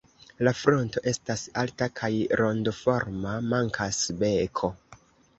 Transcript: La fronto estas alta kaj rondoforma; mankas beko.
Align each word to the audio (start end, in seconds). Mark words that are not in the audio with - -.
La 0.45 0.51
fronto 0.59 1.01
estas 1.09 1.41
alta 1.63 1.87
kaj 1.99 2.09
rondoforma; 2.41 3.33
mankas 3.51 3.99
beko. 4.23 4.71